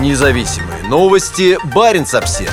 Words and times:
Независимые 0.00 0.82
новости. 0.88 1.56
Барин 1.72 2.02
обсерва 2.02 2.52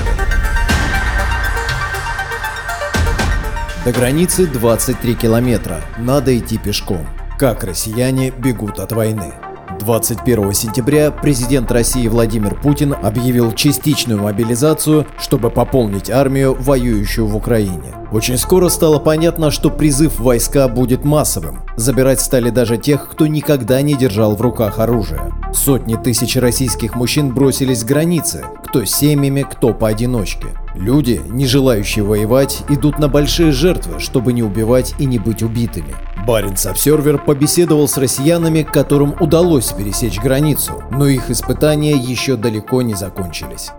До 3.83 3.91
границы 3.91 4.46
23 4.46 5.15
километра. 5.15 5.81
Надо 5.97 6.38
идти 6.38 6.59
пешком. 6.59 7.07
Как 7.39 7.63
россияне 7.63 8.29
бегут 8.29 8.79
от 8.79 8.91
войны. 8.91 9.33
21 9.81 10.54
сентября 10.54 11.12
президент 11.12 11.71
России 11.71 12.07
Владимир 12.07 12.55
Путин 12.55 12.93
объявил 12.93 13.52
частичную 13.52 14.21
мобилизацию, 14.21 15.07
чтобы 15.20 15.50
пополнить 15.50 16.09
армию, 16.09 16.55
воюющую 16.59 17.25
в 17.25 17.36
Украине. 17.36 17.94
Очень 18.12 18.38
скоро 18.38 18.70
стало 18.70 18.99
понятно, 18.99 19.52
что 19.52 19.70
призыв 19.70 20.20
войска 20.20 20.67
будет 20.67 21.04
массовым. 21.04 21.62
Забирать 21.77 22.21
стали 22.21 22.49
даже 22.49 22.77
тех, 22.77 23.09
кто 23.09 23.25
никогда 23.25 23.81
не 23.81 23.95
держал 23.95 24.36
в 24.36 24.41
руках 24.41 24.80
оружие. 24.80 25.31
Сотни 25.54 25.95
тысяч 25.95 26.36
российских 26.36 26.95
мужчин 26.95 27.34
бросились 27.34 27.84
к 27.84 27.88
границе, 27.88 28.43
кто 28.66 28.85
семьями, 28.85 29.45
кто 29.49 29.73
поодиночке. 29.73 30.48
Люди, 30.76 31.21
не 31.29 31.45
желающие 31.45 32.05
воевать, 32.05 32.63
идут 32.70 32.99
на 32.99 33.09
большие 33.09 33.52
жертвы, 33.52 33.99
чтобы 33.99 34.32
не 34.32 34.43
убивать 34.43 34.93
и 34.99 35.05
не 35.05 35.20
быть 35.20 35.43
убитыми. 35.43 35.95
Баренц 36.31 36.66
Обсервер 36.66 37.17
побеседовал 37.17 37.90
с 37.90 37.98
россиянами, 37.98 38.62
которым 38.62 39.13
удалось 39.20 39.73
пересечь 39.73 40.17
границу, 40.17 40.81
но 40.90 41.05
их 41.05 41.30
испытания 41.30 41.91
еще 41.91 42.38
далеко 42.38 42.81
не 42.81 42.94
закончились. 42.94 43.71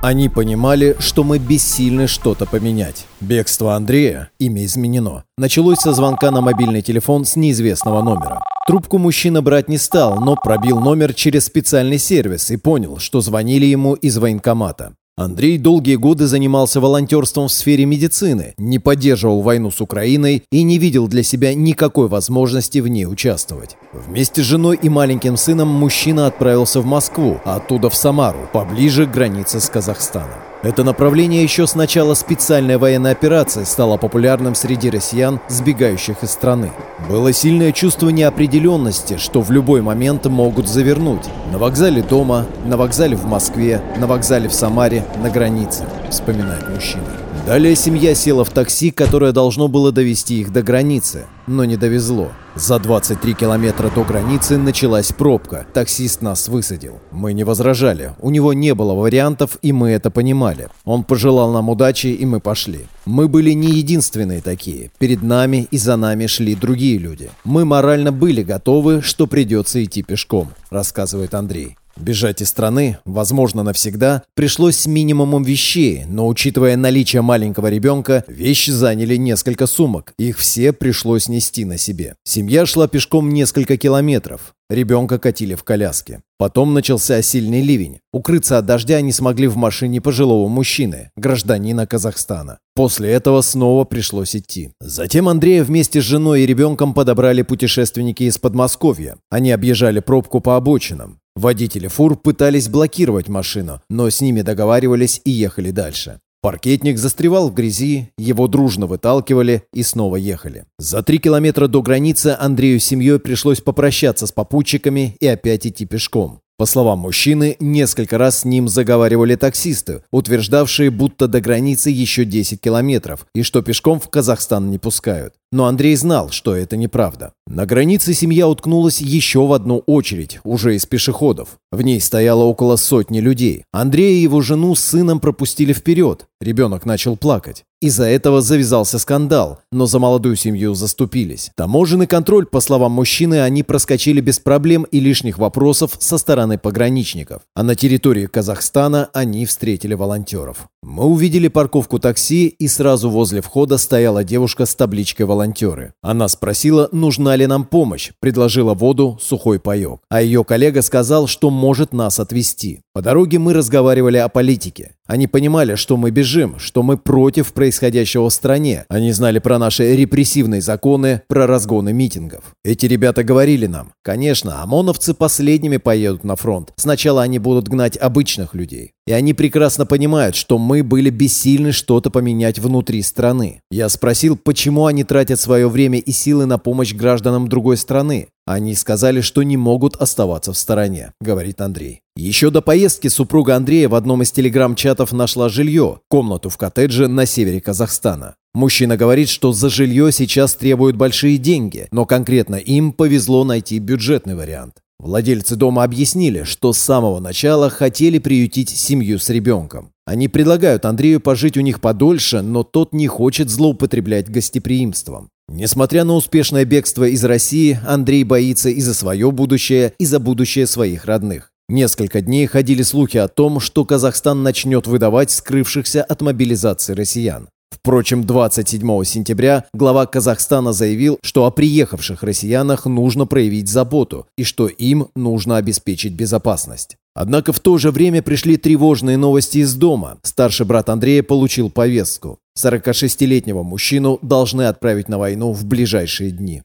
Они 0.00 0.30
понимали, 0.30 0.96
что 1.00 1.22
мы 1.22 1.38
бессильны 1.38 2.06
что-то 2.06 2.46
поменять. 2.46 3.04
Бегство 3.20 3.74
Андрея, 3.74 4.30
имя 4.38 4.64
изменено, 4.64 5.24
началось 5.36 5.80
со 5.80 5.92
звонка 5.92 6.30
на 6.30 6.40
мобильный 6.40 6.80
телефон 6.80 7.26
с 7.26 7.36
неизвестного 7.36 8.00
номера. 8.00 8.40
Трубку 8.66 8.96
мужчина 8.96 9.42
брать 9.42 9.68
не 9.68 9.76
стал, 9.76 10.18
но 10.18 10.36
пробил 10.36 10.80
номер 10.80 11.12
через 11.12 11.44
специальный 11.44 11.98
сервис 11.98 12.50
и 12.50 12.56
понял, 12.56 12.96
что 12.96 13.20
звонили 13.20 13.66
ему 13.66 13.92
из 13.92 14.16
военкомата. 14.16 14.94
Андрей 15.20 15.58
долгие 15.58 15.96
годы 15.96 16.26
занимался 16.26 16.80
волонтерством 16.80 17.48
в 17.48 17.52
сфере 17.52 17.84
медицины, 17.84 18.54
не 18.56 18.78
поддерживал 18.78 19.42
войну 19.42 19.70
с 19.70 19.82
Украиной 19.82 20.44
и 20.50 20.62
не 20.62 20.78
видел 20.78 21.08
для 21.08 21.22
себя 21.22 21.54
никакой 21.54 22.08
возможности 22.08 22.78
в 22.78 22.88
ней 22.88 23.04
участвовать. 23.04 23.76
Вместе 23.92 24.42
с 24.42 24.46
женой 24.46 24.78
и 24.80 24.88
маленьким 24.88 25.36
сыном 25.36 25.68
мужчина 25.68 26.26
отправился 26.26 26.80
в 26.80 26.86
Москву, 26.86 27.38
а 27.44 27.56
оттуда 27.56 27.90
в 27.90 27.94
Самару, 27.94 28.48
поближе 28.54 29.04
к 29.04 29.12
границе 29.12 29.60
с 29.60 29.68
Казахстаном. 29.68 30.49
Это 30.62 30.84
направление 30.84 31.42
еще 31.42 31.66
с 31.66 31.74
начала 31.74 32.12
специальной 32.12 32.76
военной 32.76 33.12
операции 33.12 33.64
стало 33.64 33.96
популярным 33.96 34.54
среди 34.54 34.90
россиян, 34.90 35.40
сбегающих 35.48 36.22
из 36.22 36.32
страны. 36.32 36.70
Было 37.08 37.32
сильное 37.32 37.72
чувство 37.72 38.10
неопределенности, 38.10 39.16
что 39.16 39.40
в 39.40 39.50
любой 39.50 39.80
момент 39.80 40.26
могут 40.26 40.68
завернуть. 40.68 41.24
На 41.50 41.56
вокзале 41.56 42.02
дома, 42.02 42.44
на 42.66 42.76
вокзале 42.76 43.16
в 43.16 43.24
Москве, 43.24 43.80
на 43.96 44.06
вокзале 44.06 44.50
в 44.50 44.52
Самаре, 44.52 45.06
на 45.22 45.30
границе, 45.30 45.86
вспоминает 46.10 46.68
мужчина. 46.68 47.04
Далее 47.46 47.74
семья 47.74 48.14
села 48.14 48.44
в 48.44 48.50
такси, 48.50 48.90
которое 48.90 49.32
должно 49.32 49.66
было 49.66 49.92
довести 49.92 50.40
их 50.40 50.52
до 50.52 50.62
границы, 50.62 51.24
но 51.46 51.64
не 51.64 51.78
довезло. 51.78 52.32
За 52.56 52.80
23 52.80 53.34
километра 53.34 53.90
до 53.94 54.02
границы 54.02 54.58
началась 54.58 55.12
пробка. 55.12 55.66
Таксист 55.72 56.20
нас 56.20 56.48
высадил. 56.48 56.98
Мы 57.12 57.32
не 57.32 57.44
возражали. 57.44 58.14
У 58.18 58.30
него 58.30 58.52
не 58.52 58.74
было 58.74 58.94
вариантов, 58.94 59.56
и 59.62 59.72
мы 59.72 59.90
это 59.90 60.10
понимали. 60.10 60.68
Он 60.84 61.04
пожелал 61.04 61.52
нам 61.52 61.68
удачи, 61.68 62.08
и 62.08 62.26
мы 62.26 62.40
пошли. 62.40 62.86
Мы 63.04 63.28
были 63.28 63.52
не 63.52 63.68
единственные 63.68 64.40
такие. 64.40 64.90
Перед 64.98 65.22
нами 65.22 65.68
и 65.70 65.78
за 65.78 65.96
нами 65.96 66.26
шли 66.26 66.56
другие 66.56 66.98
люди. 66.98 67.30
Мы 67.44 67.64
морально 67.64 68.10
были 68.10 68.42
готовы, 68.42 69.00
что 69.00 69.28
придется 69.28 69.82
идти 69.84 70.02
пешком, 70.02 70.48
рассказывает 70.70 71.34
Андрей. 71.34 71.76
Бежать 72.00 72.40
из 72.40 72.48
страны, 72.48 72.98
возможно, 73.04 73.62
навсегда, 73.62 74.22
пришлось 74.34 74.76
с 74.76 74.86
минимумом 74.86 75.42
вещей, 75.42 76.04
но 76.08 76.26
учитывая 76.26 76.76
наличие 76.76 77.20
маленького 77.20 77.66
ребенка, 77.66 78.24
вещи 78.26 78.70
заняли 78.70 79.16
несколько 79.16 79.66
сумок, 79.66 80.14
их 80.18 80.38
все 80.38 80.72
пришлось 80.72 81.28
нести 81.28 81.66
на 81.66 81.76
себе. 81.76 82.14
Семья 82.24 82.64
шла 82.64 82.88
пешком 82.88 83.28
несколько 83.28 83.76
километров. 83.76 84.54
Ребенка 84.70 85.18
катили 85.18 85.56
в 85.56 85.64
коляске. 85.64 86.22
Потом 86.38 86.72
начался 86.72 87.20
сильный 87.22 87.60
ливень. 87.60 87.98
Укрыться 88.12 88.56
от 88.56 88.66
дождя 88.66 89.00
не 89.00 89.12
смогли 89.12 89.48
в 89.48 89.56
машине 89.56 90.00
пожилого 90.00 90.48
мужчины, 90.48 91.10
гражданина 91.16 91.86
Казахстана. 91.86 92.58
После 92.74 93.10
этого 93.10 93.42
снова 93.42 93.84
пришлось 93.84 94.36
идти. 94.36 94.70
Затем 94.80 95.28
Андрея 95.28 95.64
вместе 95.64 96.00
с 96.00 96.04
женой 96.04 96.42
и 96.42 96.46
ребенком 96.46 96.94
подобрали 96.94 97.42
путешественники 97.42 98.22
из 98.22 98.38
Подмосковья. 98.38 99.16
Они 99.28 99.50
объезжали 99.50 99.98
пробку 100.00 100.40
по 100.40 100.56
обочинам. 100.56 101.19
Водители 101.36 101.86
фур 101.88 102.16
пытались 102.16 102.68
блокировать 102.68 103.28
машину, 103.28 103.80
но 103.88 104.10
с 104.10 104.20
ними 104.20 104.42
договаривались 104.42 105.20
и 105.24 105.30
ехали 105.30 105.70
дальше. 105.70 106.20
Паркетник 106.42 106.96
застревал 106.96 107.50
в 107.50 107.54
грязи, 107.54 108.08
его 108.16 108.48
дружно 108.48 108.86
выталкивали 108.86 109.62
и 109.74 109.82
снова 109.82 110.16
ехали. 110.16 110.64
За 110.78 111.02
три 111.02 111.18
километра 111.18 111.66
до 111.66 111.82
границы 111.82 112.34
Андрею 112.38 112.80
с 112.80 112.84
семьей 112.84 113.18
пришлось 113.18 113.60
попрощаться 113.60 114.26
с 114.26 114.32
попутчиками 114.32 115.16
и 115.20 115.26
опять 115.26 115.66
идти 115.66 115.84
пешком. 115.84 116.40
По 116.56 116.66
словам 116.66 116.98
мужчины, 116.98 117.56
несколько 117.58 118.18
раз 118.18 118.40
с 118.40 118.44
ним 118.44 118.68
заговаривали 118.68 119.34
таксисты, 119.34 120.02
утверждавшие, 120.10 120.90
будто 120.90 121.26
до 121.26 121.40
границы 121.40 121.90
еще 121.90 122.26
10 122.26 122.60
километров 122.60 123.26
и 123.34 123.42
что 123.42 123.62
пешком 123.62 123.98
в 123.98 124.08
Казахстан 124.10 124.70
не 124.70 124.78
пускают. 124.78 125.34
Но 125.52 125.66
Андрей 125.66 125.96
знал, 125.96 126.30
что 126.30 126.54
это 126.54 126.76
неправда. 126.76 127.32
На 127.48 127.66
границе 127.66 128.14
семья 128.14 128.46
уткнулась 128.46 129.00
еще 129.00 129.44
в 129.44 129.52
одну 129.52 129.78
очередь, 129.86 130.38
уже 130.44 130.76
из 130.76 130.86
пешеходов. 130.86 131.58
В 131.72 131.82
ней 131.82 132.00
стояло 132.00 132.44
около 132.44 132.76
сотни 132.76 133.18
людей. 133.18 133.64
Андрея 133.72 134.12
и 134.12 134.22
его 134.22 134.40
жену 134.40 134.76
с 134.76 134.80
сыном 134.80 135.18
пропустили 135.18 135.72
вперед. 135.72 136.26
Ребенок 136.40 136.86
начал 136.86 137.16
плакать. 137.16 137.64
Из-за 137.82 138.04
этого 138.04 138.42
завязался 138.42 138.98
скандал, 138.98 139.60
но 139.72 139.86
за 139.86 139.98
молодую 139.98 140.36
семью 140.36 140.74
заступились. 140.74 141.50
Таможенный 141.56 142.06
контроль, 142.06 142.44
по 142.44 142.60
словам 142.60 142.92
мужчины, 142.92 143.40
они 143.40 143.62
проскочили 143.62 144.20
без 144.20 144.38
проблем 144.38 144.82
и 144.82 145.00
лишних 145.00 145.38
вопросов 145.38 145.96
со 145.98 146.18
стороны 146.18 146.58
пограничников. 146.58 147.42
А 147.54 147.62
на 147.62 147.74
территории 147.74 148.26
Казахстана 148.26 149.08
они 149.14 149.46
встретили 149.46 149.94
волонтеров. 149.94 150.68
Мы 150.82 151.04
увидели 151.04 151.48
парковку 151.48 151.98
такси, 151.98 152.48
и 152.48 152.68
сразу 152.68 153.08
возле 153.08 153.40
входа 153.40 153.78
стояла 153.78 154.24
девушка 154.24 154.66
с 154.66 154.74
табличкой 154.74 155.24
«Волонтеры». 155.40 155.94
Она 156.02 156.28
спросила, 156.28 156.88
нужна 156.92 157.34
ли 157.36 157.46
нам 157.46 157.64
помощь, 157.64 158.10
предложила 158.20 158.74
воду, 158.74 159.18
сухой 159.20 159.58
паек. 159.58 160.00
А 160.10 160.20
ее 160.20 160.44
коллега 160.44 160.82
сказал, 160.82 161.26
что 161.26 161.50
может 161.50 161.92
нас 161.92 162.20
отвезти. 162.20 162.80
По 162.92 163.02
дороге 163.02 163.38
мы 163.38 163.54
разговаривали 163.54 164.18
о 164.18 164.28
политике. 164.28 164.96
Они 165.06 165.26
понимали, 165.26 165.76
что 165.76 165.96
мы 165.96 166.10
бежим, 166.10 166.58
что 166.58 166.82
мы 166.82 166.96
против 166.96 167.52
происходящего 167.52 168.28
в 168.28 168.32
стране. 168.32 168.84
Они 168.88 169.12
знали 169.12 169.38
про 169.38 169.58
наши 169.58 169.94
репрессивные 169.94 170.60
законы, 170.60 171.22
про 171.28 171.46
разгоны 171.46 171.92
митингов. 171.92 172.44
Эти 172.64 172.86
ребята 172.86 173.22
говорили 173.22 173.66
нам, 173.66 173.92
конечно, 174.02 174.62
ОМОНовцы 174.62 175.14
последними 175.14 175.76
поедут 175.76 176.24
на 176.24 176.34
фронт. 176.34 176.72
Сначала 176.76 177.22
они 177.22 177.38
будут 177.38 177.68
гнать 177.68 177.96
обычных 177.96 178.54
людей. 178.54 178.92
И 179.06 179.12
они 179.12 179.34
прекрасно 179.34 179.86
понимают, 179.86 180.36
что 180.36 180.58
мы 180.58 180.82
были 180.82 181.10
бессильны 181.10 181.72
что-то 181.72 182.10
поменять 182.10 182.58
внутри 182.58 183.02
страны. 183.02 183.60
Я 183.70 183.88
спросил, 183.88 184.36
почему 184.36 184.86
они 184.86 185.04
тратят 185.04 185.29
свое 185.38 185.68
время 185.68 185.98
и 185.98 186.10
силы 186.10 186.46
на 186.46 186.58
помощь 186.58 186.94
гражданам 186.94 187.46
другой 187.46 187.76
страны. 187.76 188.28
Они 188.46 188.74
сказали, 188.74 189.20
что 189.20 189.42
не 189.42 189.56
могут 189.56 189.94
оставаться 189.96 190.52
в 190.52 190.58
стороне, 190.58 191.12
говорит 191.20 191.60
Андрей. 191.60 192.00
Еще 192.16 192.50
до 192.50 192.62
поездки 192.62 193.08
супруга 193.08 193.54
Андрея 193.54 193.88
в 193.88 193.94
одном 193.94 194.22
из 194.22 194.32
телеграм-чатов 194.32 195.12
нашла 195.12 195.48
жилье, 195.48 196.00
комнату 196.08 196.48
в 196.48 196.56
коттедже 196.56 197.06
на 197.06 197.26
севере 197.26 197.60
Казахстана. 197.60 198.34
Мужчина 198.54 198.96
говорит, 198.96 199.28
что 199.28 199.52
за 199.52 199.68
жилье 199.68 200.10
сейчас 200.10 200.54
требуют 200.54 200.96
большие 200.96 201.38
деньги, 201.38 201.86
но 201.92 202.06
конкретно 202.06 202.56
им 202.56 202.92
повезло 202.92 203.44
найти 203.44 203.78
бюджетный 203.78 204.34
вариант. 204.34 204.82
Владельцы 205.02 205.56
дома 205.56 205.82
объяснили, 205.82 206.42
что 206.42 206.74
с 206.74 206.78
самого 206.78 207.20
начала 207.20 207.70
хотели 207.70 208.18
приютить 208.18 208.68
семью 208.68 209.18
с 209.18 209.30
ребенком. 209.30 209.92
Они 210.04 210.28
предлагают 210.28 210.84
Андрею 210.84 211.20
пожить 211.20 211.56
у 211.56 211.62
них 211.62 211.80
подольше, 211.80 212.42
но 212.42 212.64
тот 212.64 212.92
не 212.92 213.06
хочет 213.06 213.48
злоупотреблять 213.48 214.28
гостеприимством. 214.28 215.30
Несмотря 215.48 216.04
на 216.04 216.14
успешное 216.14 216.66
бегство 216.66 217.04
из 217.04 217.24
России, 217.24 217.80
Андрей 217.86 218.24
боится 218.24 218.68
и 218.68 218.80
за 218.82 218.92
свое 218.92 219.30
будущее, 219.30 219.94
и 219.98 220.04
за 220.04 220.20
будущее 220.20 220.66
своих 220.66 221.06
родных. 221.06 221.50
Несколько 221.70 222.20
дней 222.20 222.46
ходили 222.46 222.82
слухи 222.82 223.16
о 223.16 223.28
том, 223.28 223.58
что 223.58 223.86
Казахстан 223.86 224.42
начнет 224.42 224.86
выдавать 224.86 225.30
скрывшихся 225.30 226.02
от 226.02 226.20
мобилизации 226.20 226.92
россиян. 226.92 227.48
Впрочем, 227.80 228.24
27 228.24 229.04
сентября 229.04 229.64
глава 229.72 230.04
Казахстана 230.04 230.74
заявил, 230.74 231.18
что 231.22 231.46
о 231.46 231.50
приехавших 231.50 232.22
россиянах 232.22 232.84
нужно 232.84 233.24
проявить 233.24 233.68
заботу 233.68 234.26
и 234.36 234.44
что 234.44 234.66
им 234.66 235.08
нужно 235.16 235.56
обеспечить 235.56 236.12
безопасность. 236.12 236.98
Однако 237.14 237.54
в 237.54 237.60
то 237.60 237.78
же 237.78 237.90
время 237.90 238.20
пришли 238.20 238.58
тревожные 238.58 239.16
новости 239.16 239.58
из 239.58 239.74
дома. 239.74 240.18
Старший 240.22 240.66
брат 240.66 240.90
Андрея 240.90 241.22
получил 241.22 241.70
повестку. 241.70 242.38
46-летнего 242.58 243.62
мужчину 243.62 244.18
должны 244.20 244.64
отправить 244.64 245.08
на 245.08 245.18
войну 245.18 245.52
в 245.52 245.64
ближайшие 245.64 246.32
дни. 246.32 246.62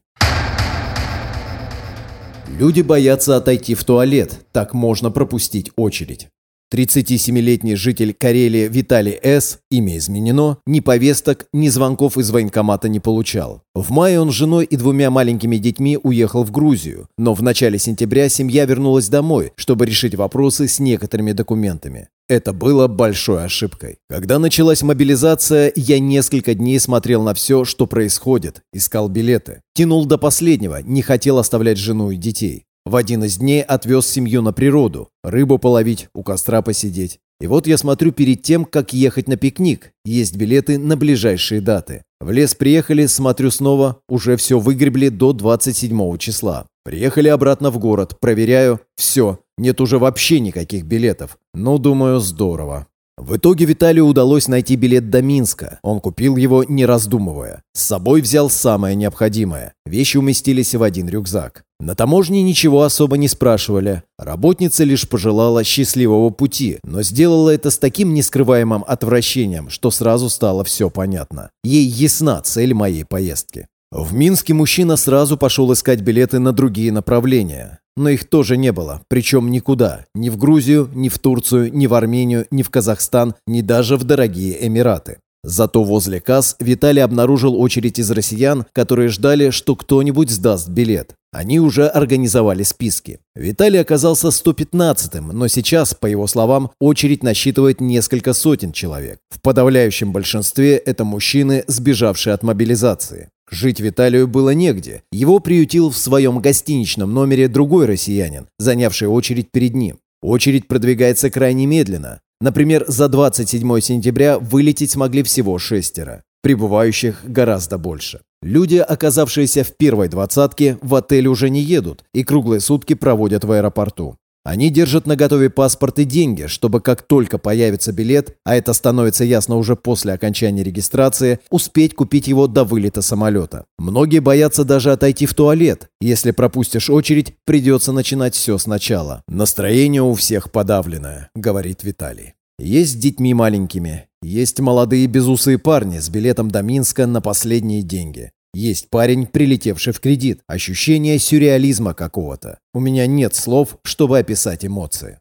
Люди 2.58 2.82
боятся 2.82 3.36
отойти 3.36 3.74
в 3.74 3.84
туалет, 3.84 4.46
так 4.52 4.74
можно 4.74 5.10
пропустить 5.10 5.70
очередь. 5.76 6.28
37-летний 6.74 7.76
житель 7.76 8.12
Карелии 8.12 8.68
Виталий 8.68 9.18
С., 9.22 9.60
имя 9.70 9.96
изменено, 9.98 10.58
ни 10.66 10.80
повесток, 10.80 11.46
ни 11.52 11.68
звонков 11.68 12.18
из 12.18 12.30
военкомата 12.30 12.88
не 12.88 13.00
получал. 13.00 13.62
В 13.74 13.90
мае 13.90 14.20
он 14.20 14.30
с 14.30 14.34
женой 14.34 14.64
и 14.64 14.76
двумя 14.76 15.10
маленькими 15.10 15.56
детьми 15.56 15.98
уехал 16.02 16.44
в 16.44 16.50
Грузию, 16.50 17.08
но 17.16 17.34
в 17.34 17.42
начале 17.42 17.78
сентября 17.78 18.28
семья 18.28 18.64
вернулась 18.64 19.08
домой, 19.08 19.52
чтобы 19.56 19.86
решить 19.86 20.14
вопросы 20.14 20.66
с 20.66 20.80
некоторыми 20.80 21.32
документами. 21.32 22.08
Это 22.28 22.52
было 22.52 22.88
большой 22.88 23.44
ошибкой. 23.44 23.98
Когда 24.08 24.40
началась 24.40 24.82
мобилизация, 24.82 25.72
я 25.76 26.00
несколько 26.00 26.54
дней 26.54 26.80
смотрел 26.80 27.22
на 27.22 27.34
все, 27.34 27.64
что 27.64 27.86
происходит, 27.86 28.62
искал 28.72 29.08
билеты. 29.08 29.60
Тянул 29.74 30.06
до 30.06 30.18
последнего, 30.18 30.82
не 30.82 31.02
хотел 31.02 31.38
оставлять 31.38 31.78
жену 31.78 32.10
и 32.10 32.16
детей. 32.16 32.64
В 32.86 32.94
один 32.94 33.24
из 33.24 33.38
дней 33.38 33.62
отвез 33.62 34.06
семью 34.06 34.42
на 34.42 34.52
природу, 34.52 35.08
рыбу 35.24 35.58
половить, 35.58 36.08
у 36.14 36.22
костра 36.22 36.62
посидеть. 36.62 37.18
И 37.40 37.48
вот 37.48 37.66
я 37.66 37.78
смотрю 37.78 38.12
перед 38.12 38.42
тем, 38.42 38.64
как 38.64 38.92
ехать 38.92 39.26
на 39.26 39.36
пикник. 39.36 39.90
Есть 40.04 40.36
билеты 40.36 40.78
на 40.78 40.96
ближайшие 40.96 41.60
даты. 41.60 42.04
В 42.20 42.30
лес 42.30 42.54
приехали, 42.54 43.06
смотрю 43.06 43.50
снова, 43.50 43.98
уже 44.08 44.36
все 44.36 44.60
выгребли 44.60 45.08
до 45.08 45.32
27 45.32 46.16
числа. 46.18 46.66
Приехали 46.84 47.26
обратно 47.26 47.72
в 47.72 47.78
город, 47.80 48.20
проверяю, 48.20 48.80
все, 48.94 49.40
нет 49.58 49.80
уже 49.80 49.98
вообще 49.98 50.38
никаких 50.38 50.84
билетов. 50.84 51.38
Ну, 51.54 51.78
думаю, 51.78 52.20
здорово. 52.20 52.86
В 53.18 53.36
итоге 53.36 53.64
Виталию 53.64 54.06
удалось 54.06 54.46
найти 54.46 54.76
билет 54.76 55.08
до 55.08 55.22
Минска. 55.22 55.78
Он 55.82 56.00
купил 56.00 56.36
его, 56.36 56.64
не 56.64 56.84
раздумывая. 56.84 57.62
С 57.72 57.80
собой 57.80 58.20
взял 58.20 58.50
самое 58.50 58.94
необходимое. 58.94 59.72
Вещи 59.86 60.18
уместились 60.18 60.74
в 60.74 60.82
один 60.82 61.08
рюкзак. 61.08 61.64
На 61.80 61.94
таможне 61.94 62.42
ничего 62.42 62.82
особо 62.82 63.16
не 63.16 63.28
спрашивали. 63.28 64.02
Работница 64.18 64.84
лишь 64.84 65.08
пожелала 65.08 65.64
счастливого 65.64 66.28
пути, 66.28 66.78
но 66.84 67.02
сделала 67.02 67.50
это 67.50 67.70
с 67.70 67.78
таким 67.78 68.12
нескрываемым 68.12 68.84
отвращением, 68.86 69.70
что 69.70 69.90
сразу 69.90 70.28
стало 70.28 70.62
все 70.64 70.90
понятно. 70.90 71.50
Ей 71.64 71.86
ясна 71.86 72.42
цель 72.42 72.74
моей 72.74 73.04
поездки. 73.04 73.66
В 73.92 74.12
Минске 74.12 74.52
мужчина 74.52 74.96
сразу 74.96 75.36
пошел 75.36 75.72
искать 75.72 76.00
билеты 76.00 76.38
на 76.38 76.52
другие 76.52 76.90
направления. 76.90 77.78
Но 77.96 78.10
их 78.10 78.28
тоже 78.28 78.56
не 78.56 78.72
было, 78.72 79.02
причем 79.08 79.50
никуда. 79.50 80.04
Ни 80.14 80.28
в 80.28 80.36
Грузию, 80.36 80.90
ни 80.94 81.08
в 81.08 81.18
Турцию, 81.18 81.72
ни 81.72 81.86
в 81.86 81.94
Армению, 81.94 82.46
ни 82.50 82.62
в 82.62 82.70
Казахстан, 82.70 83.36
ни 83.46 83.62
даже 83.62 83.96
в 83.96 84.04
дорогие 84.04 84.66
Эмираты. 84.66 85.18
Зато 85.44 85.84
возле 85.84 86.20
касс 86.20 86.56
Виталий 86.58 87.02
обнаружил 87.02 87.58
очередь 87.60 88.00
из 88.00 88.10
россиян, 88.10 88.66
которые 88.72 89.08
ждали, 89.08 89.50
что 89.50 89.76
кто-нибудь 89.76 90.30
сдаст 90.30 90.68
билет. 90.68 91.14
Они 91.32 91.60
уже 91.60 91.86
организовали 91.86 92.64
списки. 92.64 93.20
Виталий 93.36 93.80
оказался 93.80 94.28
115-м, 94.28 95.28
но 95.28 95.46
сейчас, 95.46 95.94
по 95.94 96.06
его 96.06 96.26
словам, 96.26 96.72
очередь 96.80 97.22
насчитывает 97.22 97.80
несколько 97.80 98.32
сотен 98.32 98.72
человек. 98.72 99.18
В 99.30 99.40
подавляющем 99.40 100.12
большинстве 100.12 100.76
это 100.76 101.04
мужчины, 101.04 101.62
сбежавшие 101.68 102.34
от 102.34 102.42
мобилизации. 102.42 103.28
Жить 103.50 103.80
Виталию 103.80 104.26
было 104.26 104.50
негде. 104.50 105.02
Его 105.12 105.38
приютил 105.38 105.90
в 105.90 105.96
своем 105.96 106.40
гостиничном 106.40 107.12
номере 107.14 107.48
другой 107.48 107.86
россиянин, 107.86 108.48
занявший 108.58 109.08
очередь 109.08 109.50
перед 109.52 109.74
ним. 109.74 109.98
Очередь 110.20 110.66
продвигается 110.66 111.30
крайне 111.30 111.66
медленно. 111.66 112.20
Например, 112.40 112.84
за 112.88 113.08
27 113.08 113.80
сентября 113.80 114.38
вылететь 114.38 114.90
смогли 114.90 115.22
всего 115.22 115.58
шестеро. 115.58 116.22
Прибывающих 116.42 117.22
гораздо 117.24 117.78
больше. 117.78 118.20
Люди, 118.42 118.76
оказавшиеся 118.76 119.64
в 119.64 119.76
первой 119.76 120.08
двадцатке, 120.08 120.78
в 120.82 120.94
отель 120.94 121.26
уже 121.26 121.48
не 121.48 121.60
едут 121.60 122.04
и 122.12 122.24
круглые 122.24 122.60
сутки 122.60 122.94
проводят 122.94 123.44
в 123.44 123.52
аэропорту. 123.52 124.16
Они 124.46 124.70
держат 124.70 125.08
на 125.08 125.16
готове 125.16 125.50
паспорт 125.50 125.98
и 125.98 126.04
деньги, 126.04 126.46
чтобы 126.46 126.80
как 126.80 127.02
только 127.02 127.36
появится 127.36 127.90
билет, 127.90 128.36
а 128.44 128.54
это 128.54 128.74
становится 128.74 129.24
ясно 129.24 129.56
уже 129.56 129.74
после 129.74 130.12
окончания 130.12 130.62
регистрации, 130.62 131.40
успеть 131.50 131.96
купить 131.96 132.28
его 132.28 132.46
до 132.46 132.62
вылета 132.62 133.02
самолета. 133.02 133.64
Многие 133.76 134.20
боятся 134.20 134.62
даже 134.62 134.92
отойти 134.92 135.26
в 135.26 135.34
туалет. 135.34 135.88
Если 136.00 136.30
пропустишь 136.30 136.90
очередь, 136.90 137.34
придется 137.44 137.90
начинать 137.90 138.36
все 138.36 138.56
сначала. 138.56 139.24
Настроение 139.26 140.02
у 140.02 140.14
всех 140.14 140.52
подавленное, 140.52 141.28
говорит 141.34 141.82
Виталий. 141.82 142.34
Есть 142.60 142.92
с 142.92 142.94
детьми 142.94 143.34
маленькими, 143.34 144.06
есть 144.22 144.60
молодые 144.60 145.08
безусые 145.08 145.58
парни 145.58 145.98
с 145.98 146.08
билетом 146.08 146.52
до 146.52 146.62
Минска 146.62 147.08
на 147.08 147.20
последние 147.20 147.82
деньги. 147.82 148.30
Есть 148.56 148.88
парень, 148.88 149.26
прилетевший 149.26 149.92
в 149.92 150.00
кредит. 150.00 150.40
Ощущение 150.46 151.18
сюрреализма 151.18 151.92
какого-то. 151.92 152.58
У 152.72 152.80
меня 152.80 153.06
нет 153.06 153.34
слов, 153.34 153.76
чтобы 153.84 154.18
описать 154.18 154.64
эмоции. 154.64 155.18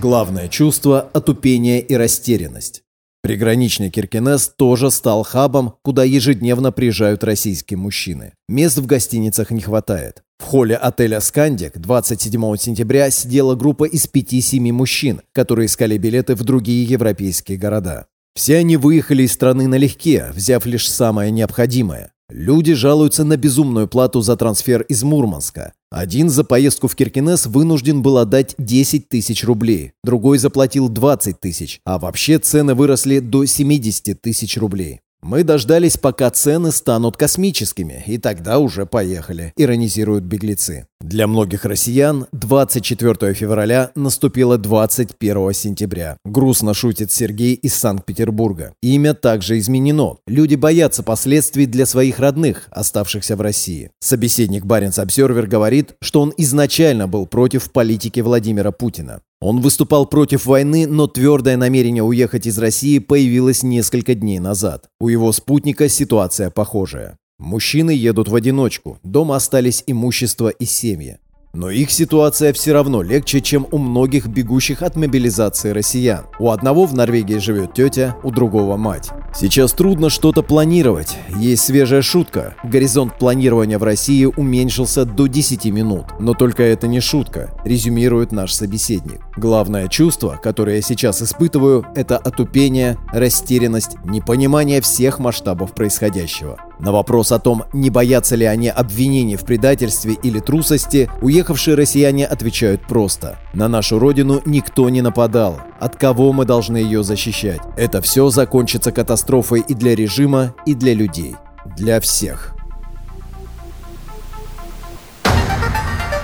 Главное 0.00 0.46
чувство– 0.46 1.00
отупение 1.12 1.80
и 1.80 1.94
растерянность. 1.94 2.82
Приграничный 3.22 3.90
Киркинес 3.90 4.52
тоже 4.56 4.92
стал 4.92 5.24
хабом, 5.24 5.74
куда 5.82 6.04
ежедневно 6.04 6.70
приезжают 6.70 7.24
российские 7.24 7.76
мужчины. 7.76 8.32
Мест 8.48 8.78
в 8.78 8.86
гостиницах 8.86 9.50
не 9.50 9.62
хватает. 9.62 10.22
В 10.38 10.44
холле 10.44 10.76
отеля 10.76 11.18
«Скандик» 11.18 11.76
27 11.76 12.56
сентября 12.56 13.10
сидела 13.10 13.56
группа 13.56 13.82
из 13.82 14.06
5-7 14.06 14.70
мужчин, 14.70 15.22
которые 15.32 15.66
искали 15.66 15.98
билеты 15.98 16.36
в 16.36 16.44
другие 16.44 16.84
европейские 16.84 17.58
города. 17.58 18.06
Все 18.34 18.56
они 18.56 18.76
выехали 18.76 19.22
из 19.22 19.32
страны 19.32 19.68
налегке, 19.68 20.32
взяв 20.34 20.66
лишь 20.66 20.90
самое 20.90 21.30
необходимое. 21.30 22.10
Люди 22.28 22.74
жалуются 22.74 23.22
на 23.22 23.36
безумную 23.36 23.86
плату 23.86 24.22
за 24.22 24.36
трансфер 24.36 24.82
из 24.82 25.04
Мурманска. 25.04 25.72
Один 25.90 26.30
за 26.30 26.42
поездку 26.42 26.88
в 26.88 26.96
Киркинес 26.96 27.46
вынужден 27.46 28.02
был 28.02 28.18
отдать 28.18 28.56
10 28.58 29.08
тысяч 29.08 29.44
рублей, 29.44 29.92
другой 30.02 30.38
заплатил 30.38 30.88
20 30.88 31.38
тысяч, 31.38 31.80
а 31.84 31.98
вообще 31.98 32.38
цены 32.38 32.74
выросли 32.74 33.20
до 33.20 33.44
70 33.44 34.20
тысяч 34.20 34.56
рублей. 34.56 35.00
Мы 35.24 35.42
дождались, 35.42 35.96
пока 35.96 36.30
цены 36.30 36.70
станут 36.70 37.16
космическими, 37.16 38.04
и 38.06 38.18
тогда 38.18 38.58
уже 38.58 38.84
поехали, 38.84 39.54
иронизируют 39.56 40.22
беглецы. 40.24 40.86
Для 41.00 41.26
многих 41.26 41.64
россиян 41.64 42.26
24 42.32 43.32
февраля 43.32 43.90
наступило 43.94 44.58
21 44.58 45.54
сентября. 45.54 46.18
Грустно 46.26 46.74
шутит 46.74 47.10
Сергей 47.10 47.54
из 47.54 47.74
Санкт-Петербурга. 47.74 48.74
Имя 48.82 49.14
также 49.14 49.58
изменено. 49.58 50.18
Люди 50.26 50.56
боятся 50.56 51.02
последствий 51.02 51.64
для 51.64 51.86
своих 51.86 52.18
родных, 52.18 52.68
оставшихся 52.70 53.34
в 53.34 53.40
России. 53.40 53.90
Собеседник 54.00 54.66
Баренц 54.66 54.98
Обсервер 54.98 55.46
говорит, 55.46 55.94
что 56.02 56.20
он 56.20 56.34
изначально 56.36 57.08
был 57.08 57.24
против 57.24 57.72
политики 57.72 58.20
Владимира 58.20 58.72
Путина. 58.72 59.22
Он 59.40 59.60
выступал 59.60 60.06
против 60.06 60.46
войны, 60.46 60.86
но 60.86 61.06
твердое 61.06 61.56
намерение 61.56 62.02
уехать 62.02 62.46
из 62.46 62.58
России 62.58 62.98
появилось 62.98 63.62
несколько 63.62 64.14
дней 64.14 64.38
назад. 64.38 64.88
У 65.00 65.08
его 65.08 65.32
спутника 65.32 65.88
ситуация 65.88 66.50
похожая. 66.50 67.18
Мужчины 67.38 67.90
едут 67.90 68.28
в 68.28 68.34
одиночку, 68.34 68.98
дома 69.02 69.36
остались 69.36 69.84
имущество 69.86 70.48
и 70.48 70.64
семьи. 70.64 71.18
Но 71.52 71.70
их 71.70 71.90
ситуация 71.90 72.52
все 72.52 72.72
равно 72.72 73.02
легче, 73.02 73.40
чем 73.40 73.66
у 73.70 73.78
многих 73.78 74.26
бегущих 74.26 74.82
от 74.82 74.96
мобилизации 74.96 75.70
россиян. 75.70 76.24
У 76.40 76.50
одного 76.50 76.84
в 76.86 76.94
Норвегии 76.94 77.38
живет 77.38 77.74
тетя, 77.74 78.16
у 78.24 78.30
другого 78.30 78.76
мать. 78.76 79.10
Сейчас 79.36 79.72
трудно 79.72 80.10
что-то 80.10 80.44
планировать. 80.44 81.16
Есть 81.36 81.64
свежая 81.64 82.02
шутка. 82.02 82.54
Горизонт 82.62 83.18
планирования 83.18 83.80
в 83.80 83.82
России 83.82 84.26
уменьшился 84.26 85.04
до 85.04 85.26
10 85.26 85.64
минут. 85.66 86.04
Но 86.20 86.34
только 86.34 86.62
это 86.62 86.86
не 86.86 87.00
шутка, 87.00 87.50
резюмирует 87.64 88.30
наш 88.30 88.52
собеседник. 88.52 89.20
Главное 89.36 89.88
чувство, 89.88 90.38
которое 90.40 90.76
я 90.76 90.82
сейчас 90.82 91.20
испытываю, 91.20 91.84
это 91.96 92.16
отупение, 92.16 92.96
растерянность, 93.12 93.96
непонимание 94.04 94.80
всех 94.80 95.18
масштабов 95.18 95.74
происходящего. 95.74 96.56
На 96.78 96.92
вопрос 96.92 97.32
о 97.32 97.38
том, 97.38 97.64
не 97.72 97.90
боятся 97.90 98.36
ли 98.36 98.44
они 98.44 98.68
обвинений 98.68 99.36
в 99.36 99.44
предательстве 99.44 100.14
или 100.22 100.38
трусости, 100.40 101.10
уехавшие 101.22 101.76
россияне 101.76 102.26
отвечают 102.26 102.82
просто. 102.82 103.38
На 103.52 103.68
нашу 103.68 103.98
родину 103.98 104.42
никто 104.44 104.88
не 104.88 105.00
нападал. 105.00 105.60
От 105.80 105.96
кого 105.96 106.32
мы 106.32 106.44
должны 106.44 106.78
ее 106.78 107.02
защищать? 107.02 107.60
Это 107.76 108.00
все 108.00 108.28
закончится 108.30 108.90
катастрофой 109.24 109.64
и 109.66 109.74
для 109.74 109.94
режима, 109.94 110.54
и 110.66 110.74
для 110.74 110.94
людей. 110.94 111.36
Для 111.76 112.00
всех. 112.00 112.54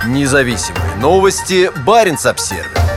Независимые 0.07 0.97
новости. 1.01 1.71
Барин 1.87 2.17
обсервис 2.23 2.90